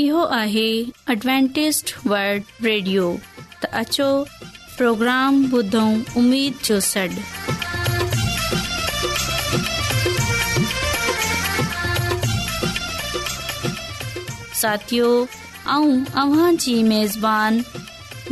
इहो 0.00 0.22
आहे 0.34 0.68
Adventist 1.12 1.82
radio 2.08 3.08
त 3.62 3.68
अचो 3.80 4.06
प्रोग्राम 4.76 5.34
ॿुधो 5.54 5.82
उमेद 6.20 6.54
जो 6.68 6.78
सॾु 6.92 7.08
साथियो 14.62 15.10
ऐं 15.24 16.48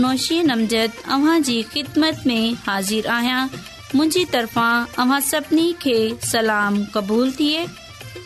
नौशी 0.01 0.41
नमज़दवां 0.51 1.39
जी 1.51 1.63
ख़िदमत 1.75 2.25
में 2.27 2.55
हाज़िर 2.69 3.07
आहियां 3.19 3.43
मुंहिंजी 3.97 4.25
तरफ़ां 4.37 5.21
सभिनी 5.31 5.73
खे 5.87 5.99
सलाम 6.33 6.85
क़बूल 6.95 7.33
थिए 7.41 7.67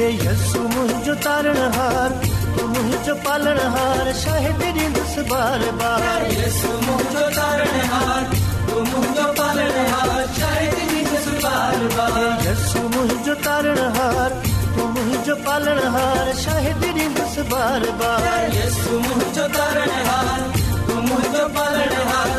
యేసు 0.00 0.60
ముఝో 0.74 1.14
తరణ 1.24 1.58
హార్ 1.74 2.12
తు 2.54 2.62
ముఝో 2.74 3.14
పలన్ 3.24 3.66
హార్ 3.74 4.10
షాహిద్ 4.22 4.64
ని 4.76 4.86
దుస 4.94 5.14
బార్ 5.30 5.66
బార్ 5.80 6.24
యేసు 6.38 6.70
ముఝో 6.86 7.24
తరణ 7.38 7.76
హార్ 7.92 8.26
తు 8.68 8.76
ముఝో 8.92 9.26
పలన్ 9.40 9.80
హార్ 9.92 10.24
షాహిద్ 10.38 10.82
ని 10.92 11.02
దుస 11.10 11.30
బార్ 11.44 11.84
బార్ 11.98 12.30
యేసు 12.46 12.82
ముఝో 12.94 13.34
తరణ 13.46 13.80
హార్ 13.98 14.34
తు 14.76 14.84
ముఝో 14.96 15.34
పలన్ 15.48 15.84
హార్ 15.96 16.32
షాహిద్ 16.44 16.86
ని 16.98 17.06
దుస 17.18 17.38
బార్ 17.52 17.88
బార్ 18.02 18.48
యేసు 18.58 18.92
ముఝో 19.08 19.46
తరణ 19.58 19.92
హార్ 20.10 20.44
తు 20.88 20.94
ముఝో 21.10 21.44
పలన్ 21.58 22.02
హార్ 22.12 22.38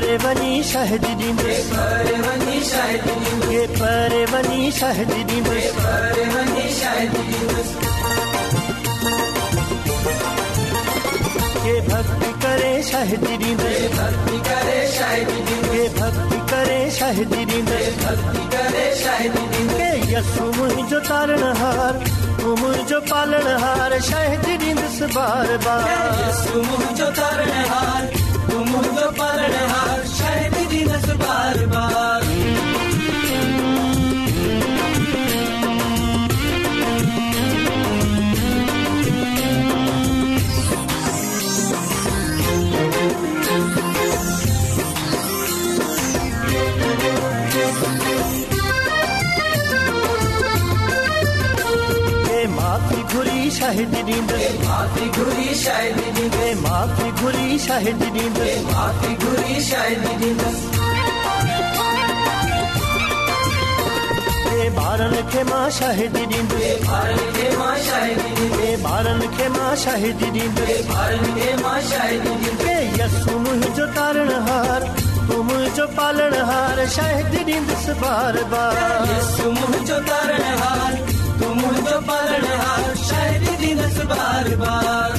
परवनी 0.00 0.52
शहदरी 0.64 1.32
में 1.38 1.64
परवनी 1.72 2.60
शहदरी 2.68 3.34
में 3.40 3.50
ये 3.54 3.64
परवनी 3.80 4.70
शहदरी 4.76 5.40
में 5.46 5.74
परवनी 5.78 6.68
शहदरी 6.76 7.42
में 7.50 7.64
ये 11.66 11.74
भक्ति 11.88 12.30
करे 12.44 12.70
शहदरी 12.90 13.52
में 13.58 13.76
भक्ति 13.96 14.38
करे 14.48 14.80
शहदरी 14.96 15.58
में 15.66 15.68
ये 15.78 15.88
भक्ति 16.00 16.38
करे 16.52 16.78
शहदरी 17.00 17.60
में 17.66 17.92
भक्ति 18.04 18.44
करे 18.56 18.84
शहदरी 19.02 19.64
में 19.66 19.82
ये 19.82 19.90
यसु 20.14 20.46
मुझो 20.60 21.00
तारण 21.10 21.42
हार 21.60 22.04
उमर 22.52 22.80
जो 22.92 23.00
पालन 23.12 23.52
हार 23.64 23.98
शहदरी 24.10 24.72
में 24.80 25.10
बार 25.16 25.56
बार 25.66 25.92
यसु 26.28 26.62
मुझो 26.70 27.10
तारण 27.20 27.50
हार 27.74 28.10
पर्ण 28.58 30.02
शरताल 30.16 31.64
शाहिद 57.80 57.96
ॾींदसि 58.14 58.56
माफ़ी 58.64 59.14
घुरी 59.24 59.60
शाहिद 59.70 60.02
ॾींदसि 60.08 60.78
ॿारनि 64.76 65.22
खे 65.32 65.42
मां 65.50 65.62
शाहिद 65.76 66.16
ॾींदसि 66.16 66.72
ॿारनि 66.88 67.28
खे 67.36 67.48
मां 67.58 67.70
शाहिद 67.86 68.42
ॾींदसि 68.42 68.74
ॿारनि 68.94 69.28
खे 69.36 69.48
मां 69.54 69.70
शाहिद 69.84 70.24
ॾींदसि 70.24 70.76
ॿारनि 71.04 71.30
खे 71.38 71.54
मां 71.62 71.78
शाहिद 71.92 72.26
ॾींदसि 72.34 72.76
यसू 73.00 73.38
मुंहिंजो 73.48 73.86
तारण 73.98 74.30
हार 74.48 74.84
तूं 75.30 75.40
मुंहिंजो 75.52 75.86
पालण 76.00 76.36
हार 76.52 76.84
शाहिद 76.96 77.38
ॾींदसि 77.48 77.94
बार 78.04 78.40
बार 78.52 78.82
यसू 79.16 79.50
मुंहिंजो 79.60 79.98
तारण 80.12 80.44
हार 80.64 81.00
तूं 81.40 81.54
मुंहिंजो 81.62 82.00
पालण 82.12 82.46
हार 82.66 82.94
शाहिद 83.10 83.48
ॾींदसि 83.64 84.06
बार 84.14 84.54
बार 84.66 85.18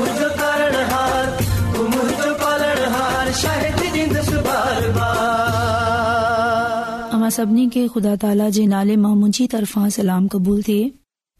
सभिनी 7.33 7.65
खे 7.73 7.81
खुदा 7.93 8.15
ताला 8.21 8.45
जे 8.55 8.63
नाले 8.71 8.95
मां 9.01 9.13
मुंहिजी 9.17 9.45
तरफ़ा 9.53 9.89
सलाम 9.95 10.27
क़बूल 10.35 10.61
थे 10.67 10.77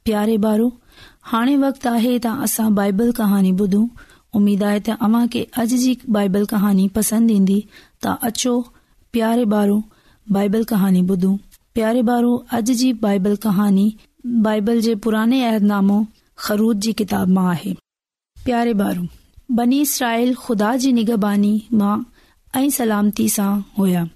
प्यारे 0.10 0.36
बारू 0.44 0.68
हाणे 1.32 1.56
वक़्तु 1.64 1.90
आए 1.92 2.12
त 2.26 2.34
असां 2.48 2.68
बाइबल 2.78 3.12
कहानी 3.20 3.52
ॿुधूं 3.64 3.82
उमेद 4.40 4.64
आहे 4.70 4.80
त 4.86 4.96
अव्हां 5.08 5.24
खे 5.34 5.42
अॼु 5.64 5.80
जी 5.84 5.96
बाइबल 6.18 6.46
कहानी 6.52 6.86
पसंद 7.00 7.32
ईंदी 7.38 7.58
त 8.06 8.14
अचो 8.30 8.54
प्यारे 9.18 9.46
बारू 9.56 9.76
बाइबल 10.38 10.64
कहानी 10.74 11.02
ॿुधू 11.14 11.34
प्यारे 11.80 12.06
बारो 12.12 12.32
अॼु 12.60 12.78
जी 12.84 12.94
बाइबल 13.08 13.36
कहानी 13.48 13.86
बाइबल 14.48 14.80
जे 14.88 14.96
पुराने 15.08 15.42
अहदनामो 15.50 16.00
ख़रू 16.48 16.72
जी 16.88 16.96
किताब 17.04 17.36
मां 17.40 17.48
आहे 17.58 17.76
प्यारे 18.48 18.78
बारो 18.86 19.08
बनी 19.62 19.84
साइल 19.98 20.34
खुदा 20.48 20.74
जी 20.86 20.96
निगबानी 21.04 21.54
मां 21.84 21.96
ऐं 22.60 22.68
सलामती 22.82 23.30
सां 23.38 23.52
हुया 23.80 24.08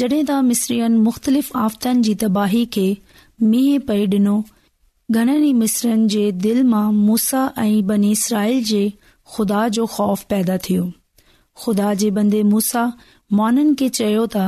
जॾहिं 0.00 0.20
त 0.28 0.34
मिस्रियुनि 0.44 0.98
मुख़्तलिफ़ 1.06 1.48
आफ़तनि 1.62 2.02
जी 2.04 2.12
तबाही 2.20 2.60
खे 2.76 2.84
मींहं 3.48 3.80
पई 3.88 4.06
ॾिनो 4.18 4.36
घणनि 5.10 5.48
ई 5.48 5.52
मिस्रनि 5.62 6.06
जे 6.14 6.22
दिल 6.44 6.62
मां 6.74 6.84
मूसा 7.00 7.42
ऐं 7.64 7.82
बनी 7.90 8.12
इसराइल 8.18 8.62
जे 8.70 8.80
ख़ुदा 9.34 9.66
जो 9.78 9.86
ख़ौफ़ 9.96 10.24
पैदा 10.34 10.56
थियो 10.68 10.86
ख़ुदा 11.64 11.92
जे 12.04 12.10
बंदे 12.20 12.42
मूसा 12.54 12.86
माननि 13.40 13.74
खे 13.82 13.88
चयो 14.00 14.24
त 14.36 14.46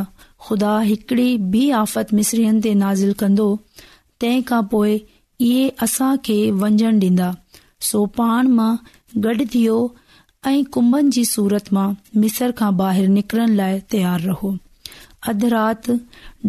ख़ुदा 0.48 0.72
हिकड़ी 0.92 1.28
बि 1.56 1.62
आफ़त 1.82 2.18
मिस्रियुनि 2.22 2.64
ते 2.68 2.74
नाज़िल 2.86 3.12
कंदो 3.24 3.50
तंहिं 4.20 4.42
खां 4.52 4.62
पोइ 4.76 4.96
इहे 4.98 5.70
असां 5.88 6.12
खे 6.30 6.38
वंझण 6.64 7.04
ॾींदा 7.06 7.30
सो 7.92 8.04
पाण 8.22 8.52
मां 8.62 8.72
गॾु 9.28 9.38
थियो 9.58 9.76
ऐं 10.54 10.58
कुंभनि 10.78 11.16
जी 11.18 11.28
सूरत 11.38 11.72
मां 11.80 11.88
मिसर 12.26 12.60
खां 12.62 12.72
ॿाहिरि 12.84 13.16
निकरण 13.20 13.56
लाइ 13.62 13.80
तयारु 13.96 14.32
रहो 14.34 14.58
अध 15.30 15.44
रात 15.52 15.90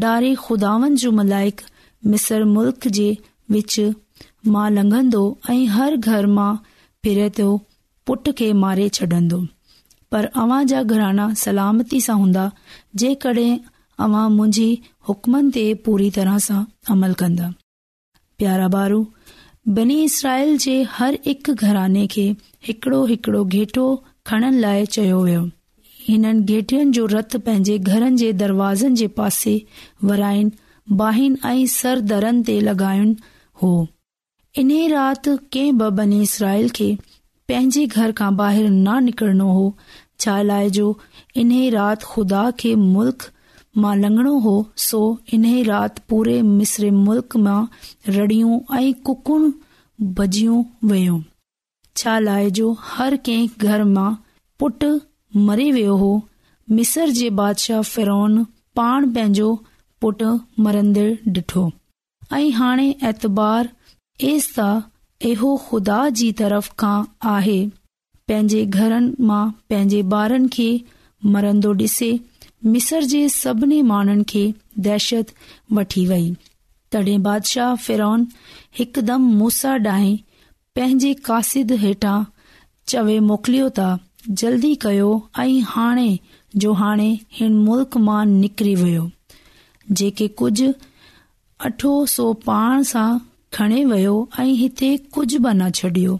डारे 0.02 0.34
खुदावन 0.46 0.96
जो 1.04 1.12
मलाइक 1.20 1.62
मिसर 2.14 2.44
मुल्क़ 2.56 2.88
जे 2.98 3.06
विच 3.56 3.80
मां 4.56 4.64
लंघंदो 4.72 5.22
ऐं 5.50 5.64
हर 5.76 5.96
घर 6.08 6.26
मां 6.40 6.50
फिरे 7.04 7.30
थो 7.38 7.48
पुट 8.08 8.30
खे 8.42 8.52
मारे 8.64 8.88
छॾंदो 8.98 9.40
पर 10.12 10.26
अव्हां 10.44 10.60
जा 10.74 10.82
घराना 10.96 11.30
सलामती 11.46 12.02
सां 12.08 12.18
हूंदा 12.24 12.46
जेकॾहिं 13.04 13.50
अव्हां 14.08 14.26
मुंहिंजी 14.38 14.68
हुकमनि 15.10 15.52
ते 15.60 15.66
पूरी 15.88 16.10
तरह 16.20 16.38
सां 16.50 16.60
अमल 16.98 17.14
कंदा 17.24 17.50
प्यारा 18.42 18.68
बारू 18.78 19.00
बनी 19.80 20.00
इसराइल 20.12 20.56
जे 20.68 20.76
हर 20.98 21.20
हिकु 21.30 21.54
घराने 21.70 22.06
खे 22.18 22.28
हिकड़ो 22.72 23.04
हिकड़ो 23.14 23.46
घेटो 23.62 23.88
खणण 24.32 24.64
लाइ 24.66 24.86
चयो 24.98 25.22
वियो 25.30 25.46
हिननि 26.08 26.42
गेटनि 26.50 26.92
जो 26.96 27.06
रत 27.12 27.36
पंहिंजे 27.46 27.78
घरनि 27.92 28.18
जे 28.18 28.32
दरवाज़न 28.44 28.96
जे 29.02 29.08
पासे 29.18 29.56
हो 33.62 33.70
इन्हे 34.58 34.88
रात 34.88 35.28
कंहिं 35.54 35.92
बने 35.98 36.18
इसराईल 36.22 36.70
खे 36.78 36.88
पंहिंजे 37.50 37.86
घर 37.88 38.12
खां 38.20 38.36
बाहिर 38.38 38.68
न 38.70 38.96
निकिरनो 39.04 39.48
हो 39.54 39.66
छा 40.20 40.36
लाइजो 40.50 40.88
इन्हे 41.44 41.70
रात 41.78 42.04
खुदा 42.12 42.42
खे 42.60 42.74
मुल्क 42.84 43.26
मां 43.84 43.96
लंघणो 44.00 44.38
हो 44.48 44.56
सो 44.88 45.02
इन्हे 45.38 45.62
रात 45.72 46.00
पूरे 46.10 46.42
मिसर 46.52 46.90
मुल्क 47.08 47.36
मां 47.48 47.58
रड़ियूं 48.18 48.60
ऐं 48.82 48.94
कुकुड़ 49.10 49.42
भजि॒ 50.20 50.62
वियो 50.92 51.22
छा 51.98 52.18
लाइजो 52.28 52.72
हर 52.94 53.16
कंहिं 53.30 53.70
घर 53.72 53.84
मां 53.98 54.12
पुट 54.60 54.84
मरे 55.36 55.72
वियो 55.72 55.96
हो 55.98 56.22
मिसर 56.72 57.10
जे 57.18 57.30
बादशाह 57.40 57.82
फिरोन, 57.88 58.44
पाण 58.80 59.06
पंहिंजो 59.16 59.48
पुट 60.02 60.22
मरंदड़ 60.66 61.12
ॾिठो 61.38 61.66
ऐं 62.36 62.52
हाणे 62.60 62.86
एतबार, 63.10 63.70
एस 64.30 64.48
त 64.60 64.68
इहो 65.32 65.56
ख़ुदा 65.66 65.98
जी 66.20 66.32
तरफ़ 66.42 66.70
खां 66.84 66.96
आहे 67.34 67.58
पंहिंजे 68.32 68.66
घरनि 68.78 69.28
मां 69.32 69.44
पंहिंजे 69.70 70.02
ॿारनि 70.20 70.48
खे 70.56 70.70
मरंदो 71.36 71.72
डि॒से 71.82 72.10
मिसर 72.76 73.04
जे 73.16 73.28
सभिनी 73.36 73.82
माण्हुनि 73.92 74.24
खे 74.34 74.44
दहशत 74.88 75.34
वठी 75.80 76.06
वेई 76.14 76.34
तॾहिं 76.92 77.20
बादशाह 77.30 77.76
फेरोन 77.88 78.28
हिकदमि 78.80 79.34
मूसा 79.44 79.76
ॾाहिं 79.96 80.18
पंहिंजे 80.76 81.14
कासिद 81.32 81.72
हेठां 81.88 82.18
चवे 82.94 83.20
मोकिलियो 83.34 83.70
जल्दी 84.30 84.74
कयो 84.82 85.10
ऐं 85.40 85.60
हाणे 85.68 86.18
जो 86.60 86.72
हाणे 86.74 87.12
हिन 87.40 87.56
मुल्क 87.66 87.98
मां 88.06 88.26
निकिरी 88.40 88.74
वियो 88.76 89.06
जेके 89.98 90.28
कुझ 90.42 90.64
अठो 91.66 92.06
सौ 92.16 92.32
पाण 92.46 92.84
सां 92.92 93.18
खणे 93.58 93.84
वियो 93.92 94.18
ऐं 94.40 94.46
हिते 94.62 94.96
कुझ 95.14 95.28
बि 95.36 95.54
न 95.56 95.70
छॾियो 95.82 96.18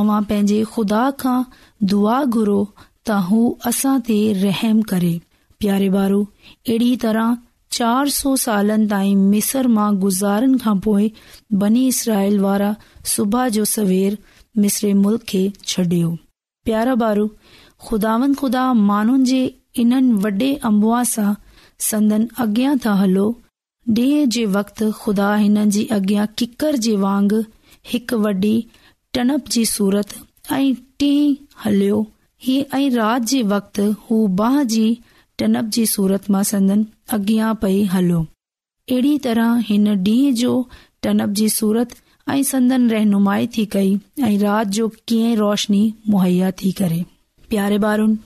अवां 0.00 0.22
पंहिंजे 0.30 0.62
खुदा 0.74 1.08
खां 1.24 1.42
दुआ 1.92 2.22
घुरो 2.24 2.58
त 3.08 3.18
हू 3.30 3.40
असां 3.72 3.96
ते 4.10 4.18
रहम 4.42 4.82
करे 4.92 5.14
प्यारे 5.60 5.88
बारू 5.96 6.22
अहिड़ी 6.54 6.92
तरह 7.06 7.36
चार 7.78 8.08
सौ 8.20 8.36
सालनि 8.46 8.90
ताईं 8.94 9.26
मिसर 9.32 9.66
मां 9.80 9.88
गुज़ारण 10.06 10.58
खां 10.66 10.78
पोइ 10.88 11.10
बनी 11.64 11.86
इसराइल 11.96 12.38
वारा 12.46 12.70
सुबुह 13.16 13.48
जो 13.58 13.64
सवेर 13.76 14.18
मिसरे 14.66 14.92
मुल्क 15.04 15.26
खे 15.32 15.46
छॾियो 15.66 16.16
प्यार 16.68 16.88
जे 19.28 19.42
सदन 21.86 22.24
अॻियां 22.44 22.70
त 22.84 22.92
हलो 23.00 23.24
ॾींहं 23.98 24.30
जे 24.36 24.40
वक़्त 24.54 24.80
ख़ुदा 25.00 25.26
हिन 25.42 25.70
जी 25.74 26.94
वॾी 28.24 28.52
टनप 29.18 29.52
जी 29.56 29.62
सूरत 29.72 30.14
ऐं 30.56 30.74
टीं 31.02 31.20
हलियो 31.64 32.00
ही 32.46 32.56
ऐ 32.74 32.88
राति 32.98 33.28
जे 33.34 33.42
वक़्त 33.52 33.80
जी 34.74 34.84
टनप 35.42 35.70
जी 35.78 35.84
सूरत 35.94 36.28
मां 36.36 36.42
सदन 36.52 36.84
अॻियां 37.18 37.54
पई 37.64 37.78
हलियो 37.94 38.20
अहिड़ी 38.26 39.14
तरह 39.28 39.62
हिन 39.70 39.88
ॾींह 40.10 40.34
जो 40.44 40.52
टनप 41.06 41.40
जी 41.42 41.48
सूरत 41.60 41.96
ऐं 42.30 42.42
संदन 42.42 42.88
रहनुमाई 42.90 43.46
थी 43.56 43.64
कई 43.72 43.98
ऐं 44.24 44.38
राति 44.38 44.70
जो 44.76 44.88
कीअं 45.08 45.36
रोशनी 45.36 45.82
मुहैया 46.10 46.50
थी 46.62 46.72
करे 46.80 47.02
प्यारे 47.50 47.76
ॿारनि 47.90 48.18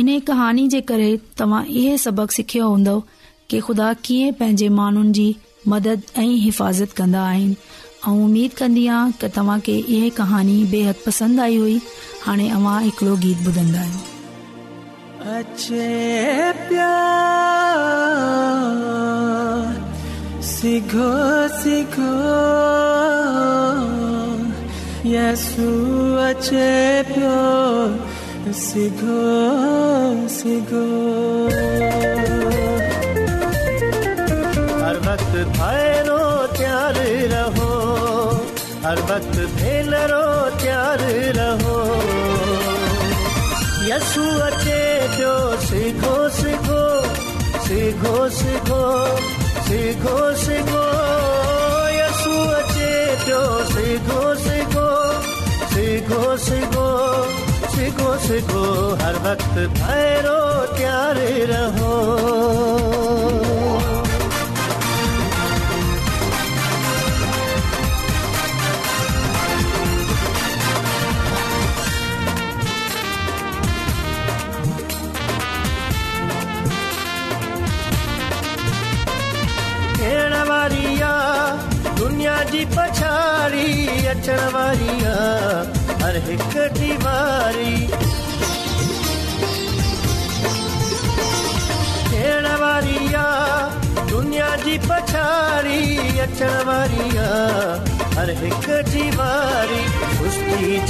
इन 0.00 0.18
कहाणी 0.26 0.66
जे 0.74 0.80
करे 0.90 1.10
तव्हां 1.38 1.96
सबक 2.04 2.30
सिखियो 2.32 2.68
हूंदो 2.68 2.98
कि 3.50 3.60
ख़ुदा 3.66 3.92
कीअं 4.06 4.32
पंहिंजे 4.40 4.68
माण्हुनि 4.80 5.12
जी 5.16 5.34
मदद 5.68 6.02
ऐं 6.18 6.26
हिफ़ाज़त 6.44 6.92
कंदा 6.98 7.22
आहिनि 7.30 8.42
ऐं 8.44 8.48
कंदी 8.58 8.86
आहियां 8.86 9.10
की 9.20 9.28
तव्हां 9.38 9.58
खे 9.68 9.76
इह 9.96 10.08
कहानी 10.18 10.62
बेहद 10.74 11.02
पसंदि 11.06 11.40
आई 11.48 11.56
हुई 11.56 11.80
हाणे 12.26 12.48
अवां 12.60 12.82
हिकिड़ो 12.84 13.16
गीत 13.24 13.46
ॿुधंदा 13.48 13.88
स 25.02 25.66
अचे 26.22 26.78
पियो 27.08 28.48
सिगो 28.56 29.20
सिगो 30.28 30.82
हर 34.82 34.98
भक्त 35.06 35.32
भैरो 35.56 36.18
प्यारु 36.58 37.08
रहो 37.32 37.70
हर 38.84 39.00
भक्त 39.10 39.40
भेलो 39.56 40.22
त्यारु 40.64 41.12
रहो 41.40 41.78
यसु 43.88 44.28
अचे 44.50 44.82
पियो 45.16 45.32
सिखो 45.70 46.16
सिगो 46.40 46.84
सिगो 47.68 48.18
सिखो 48.40 48.82
सिगो 49.70 50.20
सिगो 50.46 50.84
यस 51.96 52.26
अचे 52.60 52.98
पियो 53.24 54.58
सिखो 56.10 56.36
सिखो 56.44 56.88
सिखो 57.86 58.10
सिखो 58.26 58.64
हर 59.02 59.14
वक्त 59.26 59.54
भैरो 59.78 60.38
प्यारे 60.76 61.44
रहो 61.52 61.98
दुनिया 82.00 82.42
जी 82.50 82.64
पछाड़ी 82.76 83.66
अचण 84.06 84.36
वारी 84.54 85.02
आहे 85.04 85.79
दुनिया 94.10 94.48
जी 94.64 94.76
पछाड़ी 94.86 95.78
अचण 96.24 96.56
वारी 96.66 97.04
आहे 97.16 97.98
हर 98.14 98.30
हिकु 98.42 98.76
जी 98.90 99.06
वारी 99.18 99.82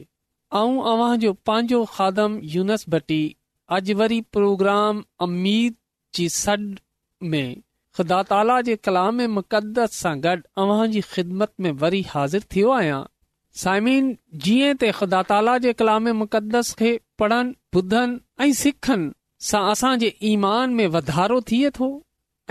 ऐं 0.60 1.34
पंहिंजो 1.52 1.82
खादम 1.98 2.38
यूनसबटी 2.54 3.18
अॼु 3.80 3.98
वरी 4.04 4.20
प्रोग्राम 4.38 5.04
अमीद 5.28 5.76
जी 6.16 6.28
सॾ 6.38 6.56
में 7.34 7.46
ख़ुदा 7.96 8.22
ताला 8.28 8.60
जे 8.66 8.74
कलाम 8.86 9.18
मुक़दस 9.32 9.96
सां 10.02 10.12
गॾु 10.26 10.36
अव्हां 10.62 10.84
जी 10.92 11.00
ख़िदमत 11.14 11.52
में 11.64 11.70
वरी 11.80 12.00
हाज़िर 12.12 12.44
थियो 12.54 12.70
आहियां 12.76 13.00
साइमिन 13.62 14.06
जीअं 14.44 14.70
त 14.74 14.90
ख़दा 15.00 15.20
ताला 15.32 15.56
जे 15.64 15.72
कलाम 15.82 16.08
मुक़दस 16.22 16.70
खे 16.78 16.92
पढ़नि 17.24 17.54
ॿुधनि 17.80 18.14
ऐं 18.46 18.52
सिखनि 18.62 19.12
सां 19.50 19.60
असां 19.72 19.92
ईमान 20.30 20.74
में 20.80 20.86
वधारो 20.96 21.40
थिए 21.52 21.70
थो 21.82 21.90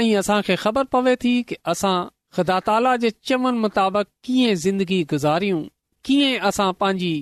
ऐं 0.03 0.07
असां 0.21 0.37
ख़बर 0.65 0.91
पवे 0.97 1.15
थी 1.27 1.33
कि 1.51 1.59
असां 1.75 1.95
ख़ुदा 2.37 2.59
ताला 2.71 2.95
जे 3.05 3.13
चवन 3.31 3.59
मुताबिक़ 3.67 4.11
कीअं 4.27 4.55
ज़िंदगी 4.69 5.01
गुज़ारियूं 5.17 5.63
कीअं 6.09 6.49
असां 6.51 6.71
पंहिंजी 6.83 7.13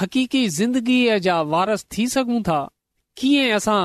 हक़ीक़ी 0.00 0.42
ज़िंदगीअ 0.60 1.18
जा 1.28 1.36
वारस 1.52 1.86
थी 1.96 2.08
सघूं 2.18 2.42
था 2.52 2.60
कीअं 3.20 3.46
असां 3.62 3.80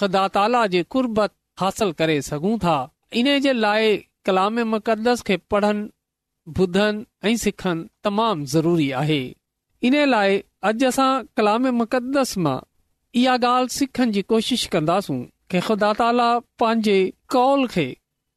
ख़ुदा 0.00 0.26
ताला 0.38 0.66
जे 0.76 0.82
कुर्बत 0.96 1.36
हासिल 1.64 1.92
करे 2.02 2.22
सघूं 2.34 2.58
था 2.66 2.78
इन्हीअ 3.18 3.38
जे 3.44 3.52
लाइ 3.52 3.96
कलाम 4.26 4.58
मक़दस 4.74 5.20
खे 5.28 5.36
पढ़नि 5.50 5.88
ॿुधनि 6.62 7.04
ऐं 7.30 7.34
सिखनि 7.44 7.82
तमामु 8.04 8.44
ज़रूरी 8.54 8.90
आहे 9.02 9.18
इन 9.88 9.94
लाइ 10.10 10.36
अॼु 10.68 10.86
असां 10.88 11.08
कलाम 11.40 11.66
मुक़दस 11.80 12.34
मां 12.46 12.58
इहा 13.22 13.34
ॻाल्हि 13.46 13.76
सिखण 13.78 14.10
जी 14.16 14.22
कोशिश 14.32 14.66
कंदासूं 14.74 15.18
कि 15.54 15.60
ख़ुदा 15.66 15.92
ताला 16.02 16.28
पंहिंजे 16.62 16.96
कॉल 17.36 17.66
खे 17.74 17.86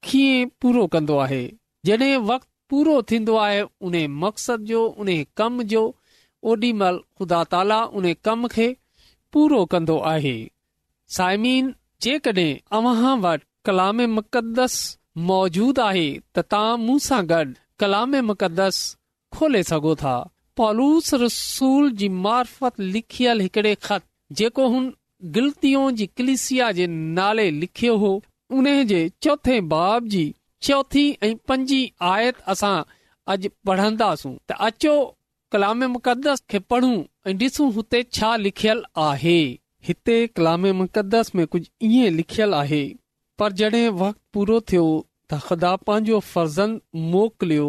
कीअं 0.10 0.50
पूरो 0.64 0.86
कंदो 0.96 1.18
आहे 1.26 1.42
जॾहिं 1.90 2.16
वक़्तु 2.32 2.50
पूरो 2.74 2.96
थींदो 3.12 3.36
आहे 3.46 3.62
उन 3.90 3.96
मक़सद 4.26 4.62
जो 4.74 4.82
उन्हीअ 5.06 5.26
कम 5.42 5.62
जो 5.76 5.84
ओॾी 6.52 6.72
महिल 6.82 6.98
ख़ुदा 7.20 7.44
ताला 7.56 7.80
उन्हे 8.02 8.14
कम 8.30 8.48
खे 8.58 8.68
पूरो 9.36 9.64
कंदो 9.76 9.98
आहे 10.14 10.36
सायमीन 11.20 11.74
जेकड॒हिं 12.04 12.52
अव्हां 12.80 13.16
वटि 13.28 13.50
कलाम 13.66 14.00
मुक़दस 14.14 14.74
मौजूद 15.28 15.78
आहे 15.82 16.08
त 16.36 16.40
तव्हां 16.54 16.72
मूं 16.86 16.96
सां 17.04 17.20
गॾु 17.28 17.44
कलाम 17.84 18.16
मुक़स 18.30 18.78
खे 19.36 19.62
सघो 19.68 19.94
था 20.00 20.16
पॉलूस 20.62 21.14
रसूल 21.22 21.88
जी 22.02 22.10
मार्फत 22.26 22.80
लिखियल 22.96 23.42
हिकड़े 23.46 23.74
ख़त 23.84 24.04
जेको 24.42 24.66
नाले 27.20 27.46
लिखियो 27.60 27.96
हो 28.04 28.10
उन 28.58 28.68
जे 28.90 28.98
चोथे 29.28 29.60
बाब 29.76 30.08
जी 30.16 30.24
चौथी 30.70 31.04
ऐं 31.30 31.34
पंजी 31.52 31.80
आयत 32.10 32.42
असां 32.56 32.76
अॼ 33.28 33.36
पढ़ंदा 33.70 34.10
त 34.28 34.58
अचो 34.70 34.98
कलाम 35.56 35.84
मुक़दस 35.96 36.44
खे 36.56 36.60
पढ़ूं 36.76 36.96
ऐं 37.28 37.38
डि॒सू 37.44 37.70
हुते 37.80 38.04
छा 38.20 38.36
लिखियल 38.48 38.84
आहे 39.10 39.38
हिते 39.92 40.18
कलाम 40.42 40.68
मुक़दस 40.84 41.32
में 41.42 41.46
कुझु 41.56 41.72
इहे 41.92 42.10
लिखल 42.20 42.60
आहे 42.62 42.84
पर 43.40 43.52
जॾहिं 43.62 43.88
वक़्तु 44.02 44.22
पूरो 44.36 44.60
थियो 44.72 44.84
त 45.30 45.40
ख़ुदा 45.48 45.70
पंहिंजो 45.90 46.18
फर्ज़ 46.32 46.62
मोकिलियो 47.14 47.68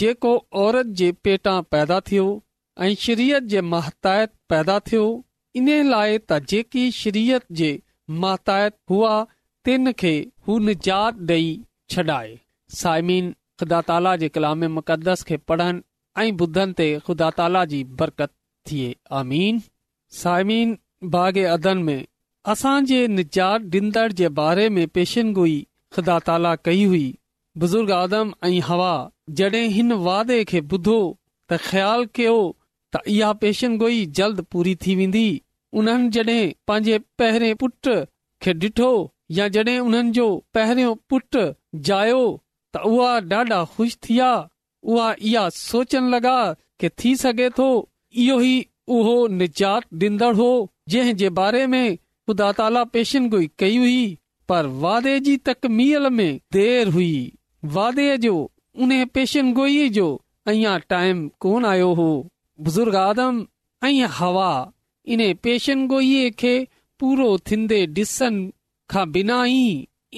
जेको 0.00 0.30
औरत 0.64 0.92
जे 1.00 1.08
पेटां 1.26 1.56
पैदा 1.74 1.98
थियो 2.10 2.24
ऐं 2.86 2.94
शरीयत 3.06 3.42
जे 3.54 3.60
महताहत 3.72 4.32
पैदा 4.52 4.78
थियो 4.90 5.02
इन 5.60 5.68
लाइत 5.90 6.32
जे 7.60 7.72
महताहत 8.22 8.76
हुआ 8.90 9.12
तिन 9.66 9.92
खे 10.04 10.14
हू 10.46 10.58
निजात 10.68 11.20
डे 11.32 11.36
छडाए 11.92 12.32
साइमीन 12.78 13.30
ख़ुदा 13.60 13.80
ताला 13.90 14.16
जे 14.22 14.28
कलाम 14.36 14.64
मुक़दस 14.78 15.22
खे 15.30 15.36
पढ़नि 15.50 15.80
ऐं 16.22 16.32
ॿुधनि 16.46 16.72
ते 16.80 16.88
ख़ुदा 17.06 17.30
ताला 17.38 17.62
जी 17.72 17.80
बरकत 18.00 18.30
थिए 18.70 18.90
आमीन 19.20 19.62
साइमिन 20.20 20.74
बाग़ 21.14 21.38
अदन 21.54 21.78
में 21.88 21.98
असां 22.52 22.78
जे 22.88 22.96
निजात 23.16 23.58
ॾींदड़ 23.74 24.12
जे 24.18 24.28
बारे 24.38 24.68
में 24.74 24.86
पेशन 24.96 25.32
गोई 25.38 25.54
ख़ुदा 25.94 26.18
ताला 26.26 26.54
कई 26.66 26.82
हुई 26.90 27.06
बुज़ुर्ग 27.62 27.90
आदम 28.02 28.32
हवा 28.68 28.90
हिन 29.76 29.92
वादे 30.08 30.36
खे 30.50 30.60
ॿुधो 30.74 30.96
त 31.52 31.56
ख़्यालु 31.68 32.04
कयो 32.18 32.34
त 32.96 33.00
इहा 33.14 33.30
पेशन 33.44 33.76
गोई 33.82 34.04
जल्द 34.18 34.40
पूरी 34.54 34.74
थी 34.82 34.94
वेंदी 35.00 35.24
उन्हनि 35.82 36.08
जॾहिं 36.16 36.52
पंहिंजे 36.70 36.98
पहिरें 37.22 37.54
पुट 37.62 37.92
खे 38.46 38.52
डि॒ठो 38.64 38.90
या 39.38 39.48
जडे 39.56 39.78
उन्हनि 39.86 40.12
जो 40.20 40.26
पहिरियों 40.58 40.94
पुट 41.12 41.40
जायो 41.90 42.20
त 42.72 42.86
उहा 42.92 43.10
ॾाढा 43.32 43.64
खु़शि 43.76 43.98
थीया 44.08 44.30
उहा 44.92 45.08
इहा 45.32 45.48
सोचण 45.64 46.14
लॻा 46.16 46.36
कि 46.80 46.88
थी 47.00 47.16
सघे 47.24 47.50
थो 47.58 47.70
इहो 48.26 48.40
ई 48.54 48.54
उहो 48.98 49.16
निजात 49.40 49.88
ॾींदड़ 50.08 50.34
हो 50.42 50.50
जंहिं 50.94 51.16
जे 51.24 51.28
बारे 51.42 51.66
में 51.76 51.84
ख़ुदा 52.28 52.50
ताला 52.58 52.82
पेशन 52.94 53.28
गोई 53.30 53.48
कई 53.58 53.76
हुई 53.78 54.04
पर 54.48 54.66
वादे 54.82 55.18
जी 55.26 55.38
में 56.18 56.40
देर 56.52 56.88
हुई 56.94 57.14
वादे 57.76 58.16
जो 58.18 58.36
पेशन 59.14 59.52
गोई 59.54 59.88
जो 59.96 60.06
टाइम 60.50 61.26
कोन 61.40 61.64
आयो 61.66 61.92
हो 61.98 62.06
बुज़ुर्ग 62.64 62.94
आदम 62.96 63.44
हवा 64.18 64.50
इन 65.14 65.22
पेशन 65.44 65.86
गोई 65.88 66.30
खे 66.42 66.52
पूरो 67.00 67.26
थींदे 67.50 67.84
डि॒सनि 67.96 68.50
खां 68.90 69.04
बिना 69.12 69.42
ई 69.48 69.66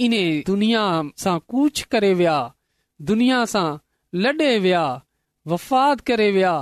इन 0.05 0.15
दुनिया 0.47 0.83
सां 1.23 1.39
कूच 1.51 1.83
करे 1.93 2.13
वया 2.21 2.37
दुनिया 3.11 3.45
सां 3.55 3.67
लडे॒ 4.25 4.59
वया 4.69 4.85
वफ़ाद 5.55 6.01
करे 6.13 6.31
वया 6.39 6.55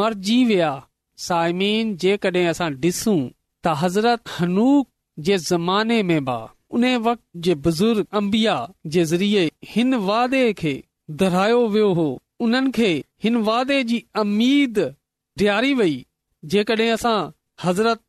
मरजी 0.00 0.44
विया 0.52 0.72
साइमीन 1.28 1.96
जेके 2.06 2.44
असां 2.54 2.70
डि॒सू 2.84 3.16
त 3.66 3.72
हज़रत 3.82 4.30
हनूक 4.38 4.86
जे 5.26 5.36
ज़माने 5.50 6.02
में 6.08 6.24
बि 6.24 6.32
उन 6.78 6.84
वक़्त 7.04 7.22
जे 7.46 7.54
बुज़ुर्ग 7.66 8.06
अंबिया 8.20 8.56
जे 8.96 9.04
ज़रिये 9.12 9.44
हिन 9.74 9.94
वादे 10.08 10.42
खे 10.58 10.72
वियो 11.20 11.92
हो 11.98 12.06
उन 12.46 12.70
खे 12.78 12.90
हिन 13.24 13.36
वादे 13.48 13.82
जी 13.90 14.02
अमीद 14.22 14.78
डि॒यारी 15.38 15.74
वई 15.80 15.94
जेकॾहिं 16.54 16.90
असां 16.92 17.16
हज़रत 17.64 18.00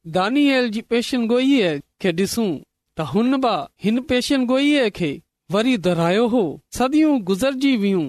देशन 0.96 1.26
गोईअ 1.32 1.72
खे 2.02 2.12
डि॒सू 2.20 2.48
त 2.98 3.08
हुन 3.14 3.40
बा 3.46 3.54
हिन 3.86 4.00
पेशन 4.12 4.46
गोईअ 4.54 4.90
खे 5.00 5.12
वरी 5.58 5.78
दोहिरायो 5.88 6.28
हो 6.36 6.44
सदियूं 6.80 7.18
गुज़रजी 7.30 7.76
वियूं 7.86 8.06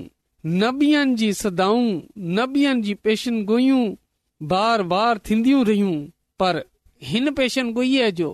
न 0.61 1.16
जी 1.22 1.32
सदाऊं 1.42 1.87
न 2.37 2.80
जी 2.88 2.94
पेशन 3.09 3.42
गोयूं 3.52 3.82
बार 4.54 4.82
बार 4.94 5.18
थींदियूं 5.30 5.64
रहियूं 5.70 5.96
पर 6.42 6.62
बल्क 7.04 8.28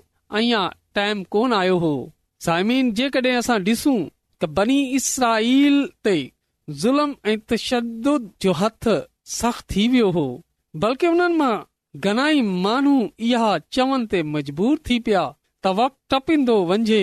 उन 11.04 11.32
मां 11.36 11.64
घणाई 12.00 12.40
माण्हू 12.64 12.96
इहा 13.20 13.58
चवनि 13.72 14.06
ते 14.10 14.22
मजबूर 14.34 14.78
थी 14.88 14.98
पिया 15.06 15.24
त 15.62 15.66
वक 15.78 15.92
टपींदो 16.10 16.56
वञे 16.70 17.02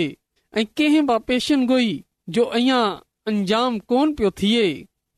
ऐं 0.57 0.65
कंहिं 0.77 1.05
बि 1.07 1.17
पेशन 1.27 1.65
गोई 1.69 1.91
जो 2.33 2.43
अञा 2.59 2.79
अंजाम 3.29 3.77
कोन 3.89 4.13
पियो 4.17 4.29
थिए 4.39 4.63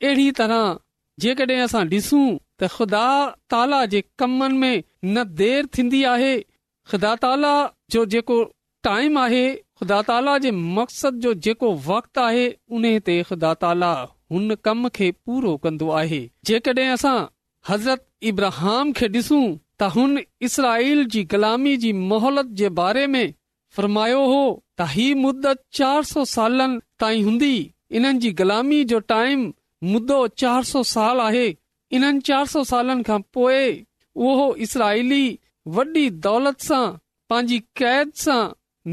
अहिड़ी 0.03 0.27
तरह 0.39 0.79
जेकॾहिं 1.23 1.59
असां 1.65 1.85
ॾिसूं 1.89 2.25
ख़ुदा 2.69 3.03
ताला 3.51 3.85
जे 3.91 4.03
कमन 4.19 4.53
में 4.63 4.81
न 5.03 5.23
देर 5.37 5.65
थींदी 5.77 6.03
आहे 6.13 6.33
ख़ुदा 6.91 7.15
ताला 7.23 7.53
जो 7.91 8.05
जेको 8.13 8.41
टाइम 8.87 9.17
आहे 9.19 9.47
ख़ुदा 9.55 10.01
ताला 10.09 10.37
जे 10.45 10.51
मक़सद 10.79 11.19
जो 11.25 11.33
जेको 11.47 11.73
वक़्त 11.87 12.17
आहे 12.25 12.47
उन 12.79 12.87
ते 13.05 13.21
ख़ुदा 13.29 13.53
ताला 13.63 13.91
हुन 14.33 14.55
कम 14.65 14.87
खे 14.95 15.11
पूरो 15.25 15.55
कन्दो 15.65 15.89
आहे 16.01 16.21
जेकड॒हिं 16.49 16.89
असां 16.91 17.15
हज़रत 17.69 18.05
इब्रहम 18.31 18.91
खे 18.99 19.07
डि॒सू 19.15 19.39
त 19.45 19.89
हुन 19.95 20.17
इसराईल 20.49 21.03
जी 21.15 21.23
ग़ुलामी 21.33 21.75
जी 21.85 21.91
मोहलत 22.13 22.53
जे 22.61 22.69
बारे 22.81 23.05
में 23.15 23.33
फरमायो 23.77 24.21
हो 24.33 24.41
त 24.77 24.87
ही 24.93 25.13
मुदत 25.23 25.63
चार 25.79 26.03
सौ 26.13 26.23
सालनि 26.35 26.79
ताईं 27.05 27.23
हूंदी 27.29 27.53
इन्हनि 27.99 28.19
जी 28.25 28.31
ग़ुलामी 28.43 28.83
जो 28.93 28.99
टाइम 29.13 29.47
मुद्दो 29.93 30.21
चार 30.43 30.63
सौ 30.71 30.83
साल 30.93 31.19
आहे 31.27 31.45
इन्हनि 31.93 32.19
चार 32.27 32.45
सौ 32.47 32.63
सालनि 32.67 33.03
खां 33.03 33.19
पोइ 33.37 33.63
उहो 34.27 34.45
इसराईली 34.65 35.23
वॾी 35.77 36.09
दौलत 36.27 36.59
सां 36.67 36.83
पंहिंजी 37.29 37.59
कैद 37.81 38.11
सां 38.25 38.37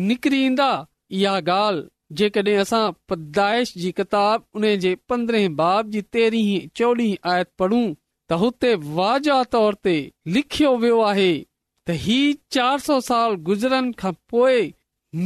निकरींदा 0.09 0.71
इहा 1.19 1.35
ॻाल्हि 1.41 2.15
जेकॾहिं 2.21 2.57
असां 2.61 2.83
पदाइश 3.09 3.73
जी 3.85 4.95
पंद्रहं 5.13 5.55
बाब 5.57 5.91
जी 5.91 6.03
तेरहीं 6.17 6.59
चोॾहीं 6.81 7.15
आयत 7.35 7.51
पूं 7.63 7.87
हुते 8.41 8.75
वाजा 8.97 9.37
तौर 9.55 9.77
ते 9.87 9.95
लिखियो 10.37 10.75
वियो 10.81 10.99
आहे 11.11 11.31
त 11.43 11.97
ही 12.07 12.19
चार 12.57 12.79
सौ 12.87 13.01
साल 13.11 13.35
गुज़रनि 13.49 13.93
खां 14.03 14.13
पोइ 14.33 14.59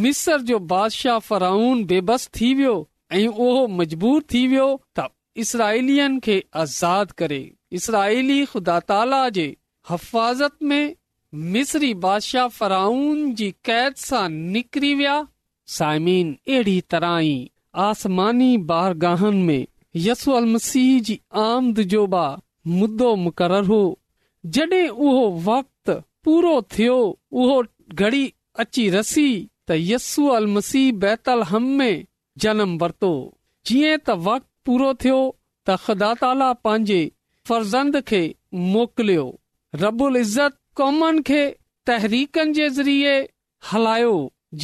मिसर 0.04 0.42
जो 0.50 0.58
बादशाह 0.74 1.18
फराउन 1.30 1.84
बेबस 1.94 2.28
थी 2.40 2.52
वियो 2.60 2.76
ऐं 3.20 3.26
उहो 3.30 3.66
मजबूर 3.80 4.22
थी 4.34 4.46
वियो 4.54 4.68
त 5.00 5.08
इसराइलियन 5.46 6.20
खे 6.28 6.38
आज़ाद 6.64 7.10
करे 7.22 7.42
इसराइली 7.78 8.40
ख़ुदा 8.52 8.78
ताला 8.90 9.18
जे 9.36 9.44
हिफ़ाज़त 9.90 10.56
में 10.70 10.94
फराउन 12.56 13.22
जी 13.38 13.50
कैद 13.68 13.94
सां 14.08 14.24
निकरी 14.56 14.94
विया 14.98 15.14
साइमीन 15.76 16.32
अहिड़ी 16.34 16.80
तरह 16.94 17.20
यसी 20.08 20.84
जी 21.08 21.18
आमद 21.44 21.80
जोबा 21.94 22.24
मुक़रर 22.82 23.64
हो 23.72 23.80
जॾहिं 24.56 24.86
उहो 24.90 25.24
वक़्त 25.48 25.90
पूरो 26.28 26.54
थियो 26.76 26.98
उहो 27.44 27.58
घड़ी 27.94 28.24
अची 28.64 28.88
रसी 28.98 29.26
त 29.68 29.76
यसू 29.92 30.26
अल 30.36 30.46
मसीह 30.58 30.92
बैतल 31.06 31.42
हम 31.54 31.68
में 31.80 31.96
जनम 32.46 32.76
वरतो 32.84 33.12
जीअं 33.70 33.96
त 34.06 34.20
वक़्त 34.28 34.46
पूरो 34.68 34.92
थियो 35.04 35.18
त 35.68 35.76
ख़ुदा 35.86 36.14
ताला 36.24 36.52
पंहिंजे 36.66 37.02
फर्ज़ंद 37.48 38.00
खे 38.08 38.20
मोकिलियो 38.72 39.22
रबुलत 39.82 40.56
कॉमनि 40.80 41.22
खे 41.30 41.40
तहरीकनि 41.90 42.52
जे 42.58 42.68
ज़रिये 42.76 43.14
हलायो 43.72 44.12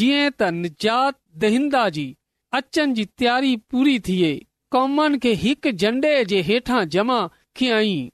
जीअं 0.00 0.28
त 0.30 0.50
निजात 0.58 1.16
दहंदा 1.44 1.80
जी 1.96 2.04
अचनि 2.58 2.94
जी 2.98 3.04
तयारी 3.22 3.56
पूरी 3.72 3.96
थिए 4.10 4.30
कॉमनि 4.76 5.18
खे 5.24 5.32
हिकु 5.44 5.72
झंडे 5.72 6.12
जे 6.34 6.40
हेठां 6.50 6.82
जमा 6.96 7.18
कयईं 7.60 8.08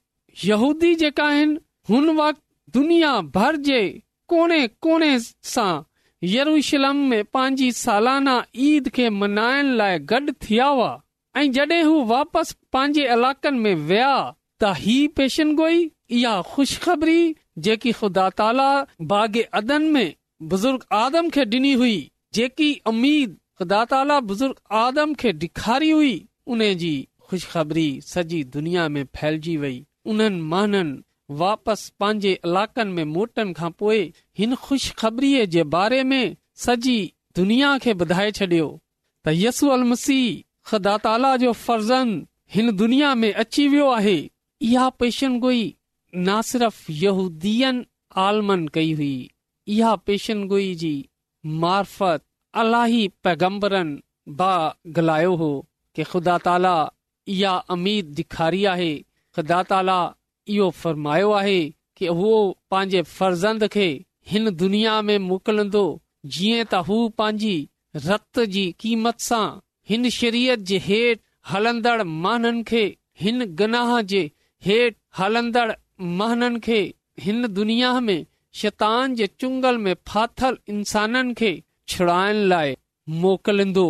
यूदी 0.47 0.93
जेका 1.03 1.27
आहिनि 1.35 1.59
हुन 1.91 2.09
वक़्ति 2.21 2.43
दुनिया 2.79 3.11
भर 3.37 3.55
जे 3.69 3.81
कोणे 4.33 4.59
कोणे 4.87 5.11
सां 5.53 5.69
यरूशलम 6.35 6.95
में 7.11 7.19
पंहिंजी 7.37 7.71
सालाना 7.83 8.35
ईद 8.69 8.89
खे 8.97 9.09
मनाइण 9.21 9.69
लाइ 9.83 9.99
गॾु 10.13 10.33
थिया 10.47 10.65
हुआ 10.75 10.89
ऐं 11.43 11.47
जड॒हिं 11.59 11.83
हू 11.91 11.97
वापसि 12.13 12.53
पंहिंजे 12.75 13.05
इलाकनि 13.17 13.59
में 13.67 13.87
विया 13.91 14.13
त 14.63 14.67
ही 14.81 14.97
गोई 15.59 15.79
इहा 16.17 16.35
ख़ुशख़बरी 16.51 17.21
जेकी 17.65 17.91
ख़ुदा 17.99 18.29
ताला 18.41 18.67
बागे 19.13 19.41
अदन 19.59 19.81
में 19.95 20.13
बुज़ुर्ग 20.51 20.83
आदम 20.99 21.29
खे 21.35 21.45
डि॒नी 21.51 21.73
हुई 21.81 21.95
जेकी 22.37 22.67
उमीद 22.91 23.35
ख़ुदा 23.59 23.83
ताला 23.91 24.19
बुज़ुर्ग 24.29 24.59
आदम 24.81 25.13
खे 25.23 25.31
ॾेखारी 25.45 25.89
हुई 25.91 26.13
उन 26.55 26.61
जी 26.83 26.93
ख़ुश 27.29 27.47
सॼी 28.13 28.43
दुनिया 28.55 28.87
में 28.95 29.03
फैलजी 29.15 29.55
वई 29.65 29.75
उन्हनि 30.13 30.41
माननि 30.53 31.01
वापसि 31.41 31.91
पंहिंजे 31.99 32.31
इलाकनि 32.45 32.91
में 32.95 33.03
मोटनि 33.13 33.53
खां 33.59 33.69
पोइ 33.79 33.99
हिन 34.39 34.55
ख़ुशबरी 34.65 35.31
जे 35.55 35.63
बारे 35.75 36.01
में 36.11 36.35
सॼी 36.65 36.97
दुनिया 37.39 37.77
खे 37.85 37.93
ॿुधाए 38.05 38.31
छॾियो 38.39 38.67
त 39.25 39.33
यसू 39.43 39.67
अल 39.77 39.83
मसीह 39.91 40.43
ख़ुदा 40.69 40.97
ताला 41.07 41.35
जो 41.45 41.51
फर्ज़न 41.65 42.15
हिन 42.55 42.71
दुनिया 42.83 43.13
में 43.23 43.31
अची 43.45 43.67
वियो 43.75 43.89
आहे 43.97 44.17
इहा 44.61 44.87
पेशनगोई 44.99 45.63
न 46.17 46.41
सिर्फ़ 46.49 46.85
यूदीअ 47.03 47.71
आलमन 48.25 48.67
कई 48.73 48.91
हुई 48.99 49.29
इहा 49.75 49.95
पेशन 50.05 50.43
गोई 50.47 50.73
जी 50.83 50.91
मार्फत 51.63 52.21
अलाही 52.63 53.07
पैगम्बरनि 53.23 53.99
बाग़लायो 54.39 55.35
हो 55.41 55.49
कि 55.95 56.03
ख़ुदा 56.11 56.37
ताला 56.47 56.75
इहा 57.35 57.55
अमीद 57.75 58.13
ॾिखारी 58.17 58.63
आहे 58.73 58.93
ख़ुदा 59.35 59.61
ताला 59.73 59.97
इहो 60.55 60.69
फ़रमायो 60.83 61.31
आहे 61.41 61.59
कि 61.97 62.07
उहो 62.07 62.31
पंहिंजे 62.71 63.01
फर्ज़ंद 63.15 63.67
खे 63.75 63.87
हिन 64.31 64.49
दुनिया 64.63 65.01
में 65.09 65.17
मोकिलंदो 65.29 65.83
जीअं 66.37 66.63
त 66.65 66.81
हू 66.89 66.97
पंहिंजी 67.23 67.55
रत 68.07 68.39
जी 68.55 68.65
क़ीमत 68.85 69.19
सां 69.29 69.45
हिन 69.89 70.09
शरीरियत 70.19 70.59
जे 70.71 70.77
हेठि 70.87 71.21
हलंदड़ 71.51 72.01
माननि 72.25 72.63
खे 72.73 72.85
हिन 73.25 73.45
गनाह 73.61 73.95
जे 74.13 74.23
हेठि 74.65 74.95
हलंदड़ 75.17 75.71
महननि 76.19 76.59
खे 76.65 76.77
हिन 77.23 77.47
दुनिया 77.57 77.89
में 78.05 78.25
शैतान 78.61 79.15
जे 79.15 79.27
चुंगल 79.39 79.77
में 79.85 79.93
फाथल 80.07 80.57
इंसाननि 80.73 81.33
खे 81.41 81.51
छड़ाइण 81.89 82.35
लाइ 82.51 82.75
मोकिलींदो 83.25 83.85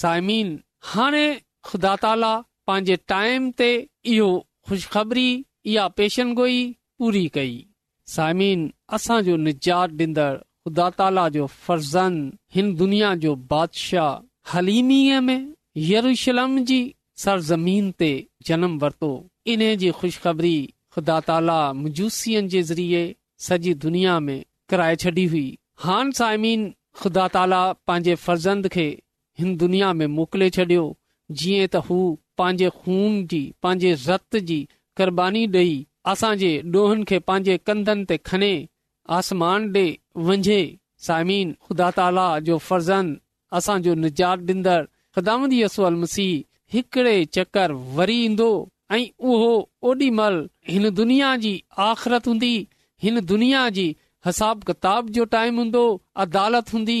साइमीन 0.00 0.50
हाणे 0.92 1.24
ख़ुदा 1.66 1.94
ताला 2.04 2.30
पंहिंजे 2.70 2.96
टाइम 3.12 3.50
ते 3.62 3.68
इहो 4.14 4.28
खु़शखबरी 4.68 5.26
इहा 5.72 5.88
पेशन 6.00 6.32
गोई 6.42 6.60
पूरी 7.00 7.26
कई 7.38 7.54
साइमीन 8.14 8.60
असांजो 8.98 9.36
निजात 9.48 9.90
डींदड़ 10.02 10.32
ख़ुदा 10.64 10.88
ताला 11.00 11.28
जो 11.38 11.46
फर्ज़न 11.66 12.22
हिन 12.56 12.74
दुनिया 12.82 13.14
जो 13.26 13.34
बादशाह 13.52 14.12
हलीमीअ 14.54 15.20
में 15.30 15.40
यरूशलम 15.92 16.58
जी 16.72 16.80
सरज़मीन 17.24 17.90
ते 17.98 18.08
जनम 18.46 18.78
वरतो 18.82 19.08
इन 19.54 19.60
जी 19.80 19.90
ख़ुश 19.98 20.16
ख़बरी 20.24 20.56
ख़ुदा 20.94 21.18
ताला 21.28 21.56
ज़रिए 22.68 23.04
सॼी 23.46 23.74
दुनिया 23.84 24.18
में 24.28 24.42
कराए 24.70 24.96
छॾी 25.04 25.24
हुई 25.32 25.48
हान 25.84 26.12
ख़ुदा 27.00 27.26
ताला 27.34 27.60
पंहिंजे 27.86 28.14
फर्ज़ंदे 28.24 28.86
हिन 29.40 29.56
दुनिया 29.62 29.92
में 29.98 30.06
मोकिले 30.18 30.48
छॾियो 30.56 30.82
जीअं 31.42 31.66
त 31.72 31.76
हू 31.86 31.98
पंहिंजे 32.40 32.68
खून 32.80 33.14
जी 33.32 33.40
पंहिंजे 33.62 33.92
रत 34.10 34.36
जी 34.50 34.58
क़ुरबानीबानी 34.98 35.46
डई 35.54 35.70
असांजे 36.12 36.52
पंहिंजे 37.28 37.56
कंधनि 37.70 38.04
ते 38.10 38.16
खने 38.30 38.52
आसमान 39.18 39.70
डे 39.76 39.86
वंझे 40.30 40.60
साइमिन 41.08 41.54
ख़ुदा 41.66 41.90
ताला 42.00 42.28
जो 42.50 42.58
फर्ज़ंद 42.68 43.20
असांजो 43.60 43.94
निजात 44.06 44.38
मसीह 46.04 46.42
हिकड़े 46.72 47.16
चकर 47.36 47.72
वरी 47.96 48.14
ईंदो 48.24 48.46
ऐं 48.96 49.04
उहो 49.30 49.48
ओॾी 49.88 50.08
महिल 50.20 50.38
हिन 50.68 50.88
दुनिया 51.00 51.34
जी 51.44 51.52
आख़िरत 51.88 52.26
हूंदी 52.28 52.52
हिन 53.02 53.20
दुनिया 53.32 53.68
जी 53.78 53.84
हिसाब 54.26 54.62
किताब 54.70 55.08
जो 55.18 55.24
टाइम 55.34 55.58
हूंदो 55.58 55.82
अदालत 56.24 56.72
हूंदी 56.74 57.00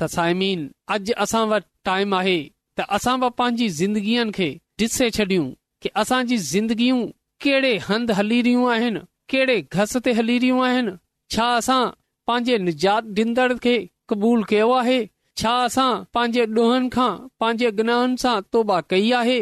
त 0.00 0.08
साइमीन 0.14 0.68
अॼु 0.96 1.14
असां 1.24 1.42
वटि 1.54 1.68
टाइम 1.90 2.14
आहे 2.20 2.36
त 2.44 2.88
असां 2.98 3.16
बि 3.24 3.30
पंहिंजी 3.40 3.68
ज़िंदगीअ 3.80 4.26
खे 4.38 4.50
ॾिसे 4.84 5.10
छॾियूं 5.18 5.46
की 5.84 5.88
असांजी 6.04 6.36
ज़िंदगियूं 6.52 7.00
कहिड़े 7.46 7.72
हंधि 7.88 8.12
हली 8.20 8.40
रहियूं 8.46 8.70
आहिनि 8.74 9.00
कहिड़े 9.34 9.60
घस 9.78 9.96
ते 10.08 10.12
हली 10.20 10.38
रहियूं 10.44 10.64
आहिनि 10.70 10.96
छा 11.36 11.48
असां 11.62 11.82
पंहिंजे 12.30 12.58
निजात 12.68 13.12
ॾींदड़ 13.22 13.52
खे 13.68 13.76
क़बूल 14.12 14.44
कयो 14.54 14.70
आहे 14.82 15.00
छा 15.40 15.50
असां 15.64 15.90
पंहिंजे 16.16 16.44
डोहन 16.54 16.86
खां 16.94 17.10
पांजे 17.42 17.68
गनहनि 17.80 18.16
सां 18.22 18.36
तौबा 18.54 18.78
कई 18.92 19.10
आहे 19.18 19.36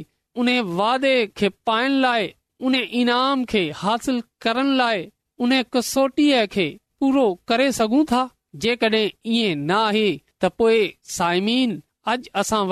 उन 0.43 0.49
वादे 0.79 1.11
खे 1.41 1.49
पाइण 1.69 1.99
लाइ 2.05 2.27
उन 2.69 2.75
इनाम 3.01 3.43
खे 3.53 3.61
हासिल 3.83 4.19
करण 4.45 4.73
लाइ 4.81 5.05
उन 5.47 5.53
कसोटीअ 5.77 6.41
खे 6.55 6.67
पूरो 7.03 7.27
करे 7.51 7.71
सघूं 7.79 8.03
था 8.13 8.23
जेकॾहिं 8.65 9.03
इएं 9.35 9.55
न 9.55 9.71
आहे 9.83 10.07
त 10.43 10.51
पोइ 10.63 10.81
साइमीन 11.19 11.79
अॼु 12.15 12.33
असां 12.43 12.63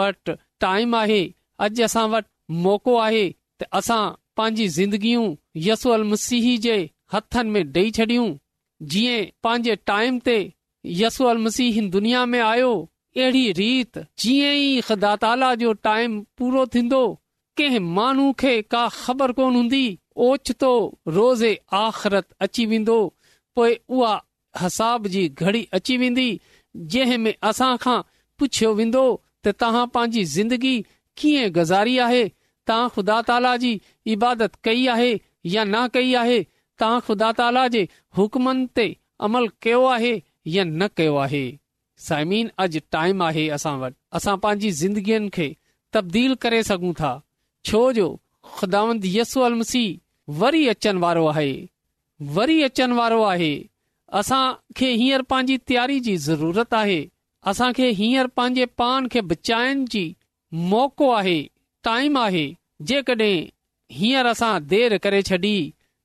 टाइम 0.68 0.96
आहे 1.04 1.24
अॼु 1.68 1.84
असां 1.92 2.08
वटि 2.16 2.62
मौक़ो 2.68 2.98
आहे 3.08 3.26
त 3.62 3.72
असां 3.82 4.04
पंहिंजी 4.38 4.68
ज़िंदगियूं 4.78 5.26
यसल 5.64 6.04
मसीह 6.12 6.58
जे 6.62 6.76
हथनि 7.14 7.50
में 7.56 7.72
डई 7.72 7.92
छडियूं 7.98 8.30
जीअं 8.94 9.26
पंहिंजे 9.44 9.76
टाइम 9.90 10.20
ते 10.28 10.38
यसूल 11.02 11.38
मसीह 11.48 11.82
दुनिया 11.96 12.26
में 12.32 12.40
आयो 12.46 12.72
अहिड़ी 13.18 13.52
रीत 13.60 14.06
जी 17.60 17.80
माण्हू 17.98 18.32
खे 18.40 18.54
का 18.74 18.88
ख़बर 18.94 19.32
कोन 19.40 19.56
हूंदी 19.56 19.84
ओचतो 20.28 20.70
रोज़े 21.18 21.52
आख़िरत 21.80 22.26
अची 22.46 22.66
वेंदो 22.72 22.96
पोइ 23.56 23.78
उहा 23.90 24.14
हिसाब 24.62 25.08
जी 25.16 25.28
घड़ी 25.30 25.64
अची 25.80 25.98
वेंदी 26.04 26.26
जंहिं 26.96 27.18
में 27.26 27.34
असां 27.50 27.76
खां 27.86 28.00
पुछियो 28.40 28.74
वेंदो 28.80 29.04
त 29.48 29.54
तव्हां 29.62 29.86
पंहिंजी 29.98 30.24
ज़िंदगी 30.34 30.74
कीअं 31.22 31.52
गुज़ारी 31.60 31.98
आहे 32.08 32.24
तव्हां 32.68 32.90
ख़ुदा 32.96 33.16
ताला 33.30 33.56
जी 33.64 33.72
इबादत 34.14 34.56
कई 34.68 34.86
आहे 34.92 35.12
या 35.54 35.64
न 35.68 35.86
कई 35.96 36.14
आहे 36.20 36.42
तव्हां 36.82 37.00
खुदा 37.08 37.32
ताला 37.40 37.68
जे 37.74 37.82
हुकमनि 38.18 38.66
ते 38.78 38.86
अमल 39.28 39.48
कयो 39.66 39.82
आहे 39.96 40.14
या 40.56 40.64
न 40.68 40.88
कयो 41.00 41.16
आहे 41.26 41.44
साइमीन 42.08 42.50
अॼु 42.66 42.80
टाइम 42.96 43.24
आहे 43.26 43.48
असां 43.58 43.74
वटि 43.82 43.96
असां 44.20 44.36
पंहिंजी 44.46 44.72
ज़िंदगीअ 44.82 45.20
खे 45.38 45.48
तब्दील 45.98 46.34
करे 46.46 46.64
सघूं 46.70 46.94
था 47.02 47.12
छो 47.72 47.82
जो 48.00 48.08
छोजो 48.60 48.84
यसू 49.18 49.42
अल 49.50 49.54
मसीह 49.64 50.34
वरी 50.44 50.64
अचनि 50.76 51.00
वारो 51.06 51.26
आहे 51.34 51.52
वरी 52.40 52.62
अचनि 52.70 52.96
वारो 53.02 53.22
आहे 53.34 53.52
असां 54.22 54.44
खे 54.82 54.92
हींअर 55.02 55.22
पंहिंजी 55.34 55.58
तयारी 55.72 56.00
जी 56.08 56.18
ज़रूरत 56.28 56.74
आहे 56.82 57.00
असां 57.54 57.72
खे 57.82 57.90
हींअर 58.02 58.28
पंहिंजे 58.40 58.66
पान 58.84 59.08
खे 59.16 59.22
बचाइण 59.34 59.86
जी 59.96 60.06
मौक़ो 60.74 61.10
आहे 61.20 61.40
टाइम 61.84 62.18
आहे 62.18 62.44
जेकॾहिं 62.90 63.48
हींअर 64.00 64.26
असां 64.32 64.54
देर 64.74 64.98
करे 65.06 65.22
छॾी 65.30 65.56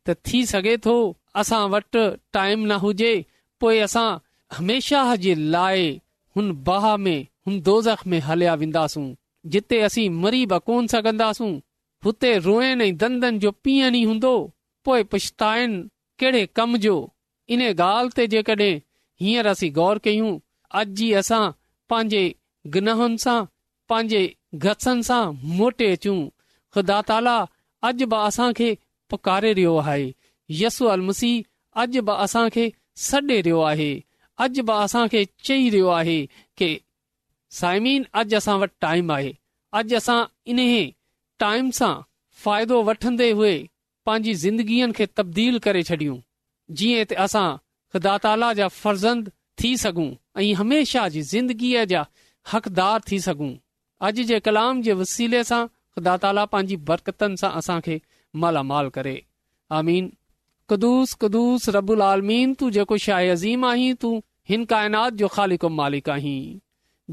त 0.08 0.14
थी 0.28 0.44
सघे 0.52 0.76
थो 0.84 0.94
असां 1.42 1.60
वटि 1.74 2.04
टाइम 2.36 2.64
न 2.70 2.78
हुजे 2.84 3.12
पोइ 3.60 3.78
असां 3.86 4.08
हमेशा 4.56 5.00
जे 5.24 5.34
लाइ 5.54 5.84
हुन 6.36 6.50
बाह 6.68 6.84
में 7.04 7.18
हुन 7.46 7.60
दोज़ख 7.68 8.06
में 8.12 8.18
हलिया 8.28 8.54
वेंदासूं 8.62 9.06
जिते 9.54 9.80
असीं 9.88 10.08
मरीब 10.22 10.54
कोन 10.68 10.86
सघंदासूं 10.94 11.52
हुते 12.04 12.36
रोएनि 12.48 12.84
ऐं 12.88 12.96
धंदनि 13.00 13.38
जो 13.44 13.50
पीअण 13.66 13.94
ई 14.00 14.02
हूंदो 14.10 14.32
पोइ 14.88 15.02
पछताइनि 15.12 15.80
कहिड़े 16.20 16.44
कम 16.58 16.76
जो 16.84 16.96
इन 17.56 17.62
ॻाल्हि 17.70 18.16
ते 18.16 18.26
जेकॾहिं 18.34 18.78
हींअर 19.24 19.46
असीं 19.52 19.70
गौर 19.80 19.98
कयूं 20.06 20.32
अॼु 20.80 21.04
ई 21.08 21.12
असां 21.20 21.42
पंहिंजे 21.92 22.24
गनाहन 22.74 23.16
सां 23.24 23.38
पंहिंजे 23.92 24.20
गसन 24.64 25.00
सां 25.06 25.22
मोटे 25.56 25.86
अचूं 25.94 26.16
ख़ुदा 26.74 27.00
ताला 27.08 27.34
अॼु 27.88 28.06
बि 28.12 28.16
असां 28.26 28.50
पुकारे 29.10 29.52
रहियो 29.52 29.76
आहे 29.78 30.06
यसू 30.60 30.86
अलह 30.92 31.26
अॼु 31.82 32.02
बि 32.08 32.12
असां 32.26 32.48
खे 32.54 32.64
रहियो 33.14 33.60
आहे 33.70 33.90
अॼु 34.44 34.62
बि 34.70 34.82
असांखे 34.84 35.24
चई 35.44 35.68
रहियो 35.70 35.88
आहे 36.00 36.18
के 36.60 36.68
साइमीन 37.60 38.04
अॼु 38.20 38.36
असां 38.36 38.58
वटि 38.60 38.76
टाइम 38.86 39.12
आहे 39.12 39.32
अॼु 39.78 39.96
असां 40.00 40.18
इन 40.52 40.60
टाइम 41.44 41.70
सां 41.80 41.94
फ़ाइदो 42.44 42.82
वठंदे 42.88 43.30
हुए 43.40 43.54
पांजी 44.08 44.34
ज़िंदगीअ 44.44 44.90
खे 44.96 45.06
तब्दील 45.18 45.58
करे 45.68 45.82
छॾियूं 45.90 46.18
जीअं 46.80 47.04
त 47.10 47.20
असां 47.26 47.46
ख़ुदा 47.92 48.16
ताला 48.26 48.52
जा 48.60 48.68
फर्ज़ंद 48.82 49.30
थी 49.60 49.76
सघूं 49.84 50.10
ऐं 50.42 50.52
हमेशह 50.62 51.08
जी 51.16 51.22
ज़िंदगीअ 51.32 51.84
जा 51.94 52.04
हक़दार 52.52 53.00
थी 53.10 53.18
सघूं 53.28 53.52
अॼ 54.06 54.10
जे 54.30 54.38
कलाम 54.48 54.80
जे 54.86 54.92
वसीले 54.98 55.38
सां 55.46 55.60
ख़ुदा 55.68 56.12
ताला 56.24 56.44
पंहिंजी 56.52 56.76
बरकतनि 56.88 57.36
सां 57.40 57.48
असांखे 57.60 57.96
मालामाल 58.44 58.88
करे 58.96 59.14
आमीन 59.78 60.08
कदुस 60.72 61.14
कुदूस 61.24 61.68
रबुल 61.76 62.02
आलमीन 62.10 62.52
तू 62.60 62.68
जेको 62.76 62.96
शाह 63.04 63.20
अज़ीम 63.36 63.64
आहीं 63.72 63.94
तू 64.04 64.12
हिन 64.52 64.64
काइनात 64.72 65.12
जो 65.22 65.28
ख़ालिक 65.36 65.64
मालिक 65.80 66.12
आहीं 66.16 66.36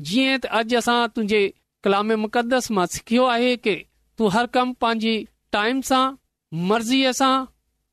जीअं 0.09 0.37
त 0.43 0.51
अॼ 0.59 0.79
असां 0.83 0.99
तुंहिंजे 1.15 1.39
कलाम 1.87 2.13
मुक़दस 2.25 2.69
मां 2.79 2.85
सिखियो 2.97 3.25
आहे 3.35 3.49
कि 3.67 3.75
तू 4.19 4.31
हर 4.35 4.51
कम 4.57 4.73
पांजी 4.85 5.15
टाइम 5.57 5.81
सां 5.91 6.03
मर्ज़ीअ 6.69 7.19
सां 7.21 7.35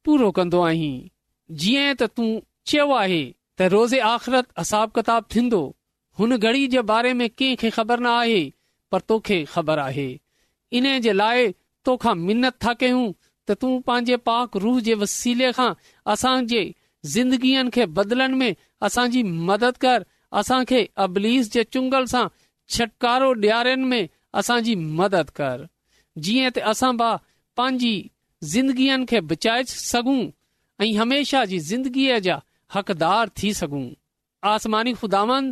पूरो 0.09 0.31
कन्दो 0.40 0.64
आहीं 0.72 0.92
जीअं 1.64 1.88
त 1.92 2.14
तू 2.18 2.28
चयो 2.72 2.88
आहे 3.02 3.22
त 3.26 3.74
रोज़े 3.76 4.05
आख़िरत 4.14 4.52
हिसाब 4.62 4.90
किताब 5.00 5.33
थींदो 5.37 5.62
हुन 6.20 6.37
घड़ी 6.44 6.66
जे 6.76 6.83
बारे 6.92 7.12
में 7.22 7.28
कंहिंखे 7.42 7.70
ख़बर 7.78 8.05
न 8.07 8.18
आहे 8.24 8.42
पर 8.92 9.00
तोखे 9.11 9.38
ख़बर 9.52 9.78
आहे 9.83 10.09
इन 10.78 10.87
जे 11.05 11.12
लाइ 11.20 11.46
तोखा 11.88 12.14
मिनत 12.28 12.59
था 12.64 12.72
कयूं 12.83 13.05
त 13.48 13.55
तूं 13.62 13.72
पंहिंजे 13.88 14.16
पाक 14.28 14.57
रूह 14.64 14.81
जे 14.88 14.94
वसीले 15.02 15.50
खां 15.59 15.70
असांजे 16.14 16.62
ज़िंदगीअ 17.14 17.62
खे 17.76 17.87
बदलण 17.98 18.35
में 18.40 18.50
असांजी 18.88 19.22
मदद 19.48 19.76
कर 19.85 20.02
असांखे 20.40 20.81
अबलीस 21.07 21.50
जे 21.57 21.64
चुंगल 21.76 22.05
सां 22.12 22.24
छुटकारो 22.76 23.31
ॾियारण 23.46 23.85
में 23.92 24.02
असांजी 24.42 24.74
मदद 25.00 25.31
कर 25.40 25.64
जीअं 26.26 26.50
त 26.57 26.66
असां 26.72 26.92
बि 27.02 27.11
पंहिंजी 27.61 27.94
ज़िंदगीअ 28.52 28.96
खे 29.11 29.18
बचाए 29.33 29.62
सघूं 29.72 30.22
ऐं 30.85 30.92
हमेशा 31.00 31.44
जी 31.50 31.59
ज़िंदगीअ 31.70 32.18
जा 32.28 32.37
हक़दार 32.76 33.31
थी 33.40 33.52
सघूं 33.62 33.85
आसमानी 34.55 34.92
ख़ुदान 35.02 35.44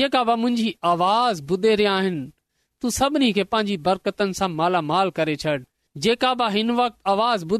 जेका 0.00 0.22
बि 0.30 0.34
मुंहिंजी 0.44 0.70
आवाज़ 0.94 1.42
ॿुधे 1.52 1.74
रहिया 1.80 1.92
आहिनि 2.00 2.24
तू 2.80 2.90
सभिनी 2.90 3.32
खे 3.36 3.44
पंहिंजी 3.54 3.76
बरकतनि 3.88 4.34
सां 4.38 4.48
मालामाल 4.60 5.10
करे 5.18 5.36
छॾ 5.42 5.56
जेका 6.06 6.32
हिन 6.56 6.70
वक़्तु 6.80 7.56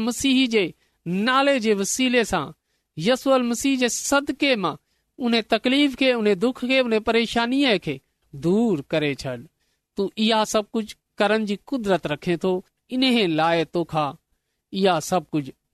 मसीह 0.08 0.48
जे 0.56 0.64
नाले 1.28 1.60
जे 1.66 1.74
वसीले 1.82 2.24
सां 2.32 2.46
यसूअल 3.10 3.44
मसीह 3.50 3.78
जे 3.84 3.90
सदके 3.96 4.56
मां 4.66 4.76
उन 5.26 5.40
तकलीफ़ 5.54 5.96
खे 5.96 6.14
उन 6.14 6.34
दुख 6.48 6.64
खे 6.66 7.00
परेशानी 7.10 7.64
खे 7.88 8.00
दूर 8.48 8.82
करे 8.96 9.14
छॾ 9.26 9.36
तू 9.98 10.12
इहा 10.28 10.44
सभु 10.56 10.68
कुझु 10.80 10.96
करण 11.18 11.46
जी 11.52 11.56
कुदरत 11.74 12.06
रखे 12.16 12.38
थो 12.46 12.52
इन 12.96 13.12
लाइ 13.42 13.66
तोखा 13.74 14.12
इहा 14.80 15.00
सभु 15.10 15.26
कुझु 15.38 15.52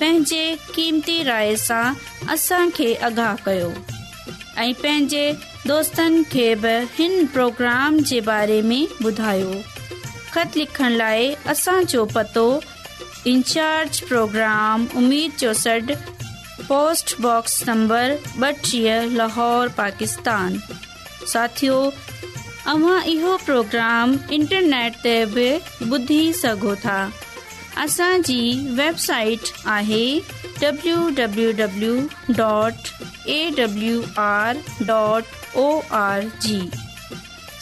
पंहिंजे 0.00 0.40
क़ीमती 0.74 1.22
राय 1.24 1.54
सां 1.56 1.84
असांखे 2.32 2.94
आगाह 3.08 3.34
कयो 3.44 3.70
ऐं 4.58 4.72
पंहिंजे 4.82 5.22
दोस्तनि 5.66 6.22
खे 6.32 6.44
बि 6.64 6.72
हिन 6.98 7.26
प्रोग्राम 7.36 7.98
जे 8.10 8.20
बारे 8.28 8.60
में 8.72 8.88
ॿुधायो 9.04 9.52
ख़त 10.34 10.56
लिखण 10.56 10.92
लाइ 11.02 11.32
असांजो 11.52 12.04
पतो 12.14 12.44
इन्चार्ज 13.32 14.00
प्रोग्राम 14.08 14.86
उमीद 15.02 15.32
चौसढ 15.44 15.92
पोस्टबॉक्स 16.68 17.62
नंबर 17.68 18.16
ॿटीह 18.48 19.00
लाहौर 19.18 19.68
पाकिस्तान 19.82 20.58
साथियो 21.32 21.80
तव्हां 22.66 23.02
इहो 23.14 23.36
प्रोग्राम 23.44 24.16
इंटरनेट 24.40 24.94
ते 25.04 25.16
बि 25.36 25.50
ॿुधी 25.98 26.22
सघो 26.42 26.74
था 26.86 26.98
असांजी 27.82 28.66
वेबसाइट 28.76 29.48
आहे 29.68 30.04
W 30.60 31.08
W 31.54 31.96
dot 32.36 32.88
A 33.30 33.38
W 33.58 34.00
R 34.22 34.56
dot 34.86 35.56
O 35.58 35.68
R 35.98 36.20
G 36.42 36.60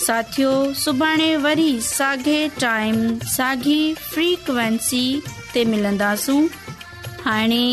साथियो 0.07 0.53
सुभाणे 0.85 1.35
वरी 1.46 1.70
साॻे 1.83 2.38
टाइम 2.61 2.96
साॻी 3.37 3.81
फ्रीक्वेंसी 3.98 5.05
ते 5.55 5.64
मिलंदासूं 5.74 6.42
हाणे 7.24 7.66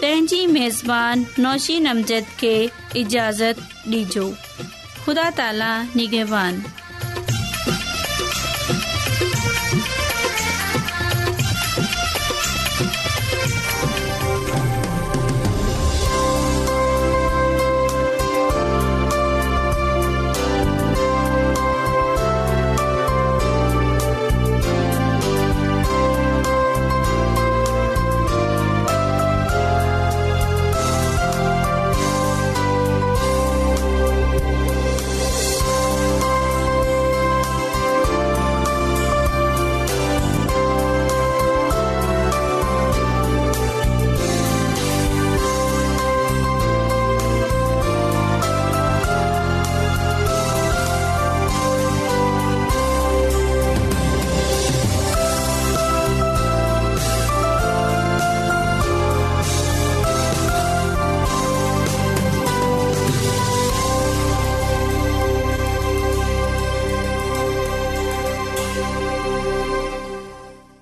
पंहिंजी 0.00 0.44
मेज़बानी 0.52 1.42
नौशी 1.42 1.78
नमज़द 1.88 2.30
खे 2.38 2.54
इजाज़त 3.02 3.60
ॾिजो 3.92 4.30
ख़ुदा 5.06 5.30
ताला 5.38 5.72
निगेवान 5.96 6.62